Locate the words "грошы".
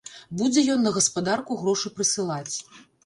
1.63-1.87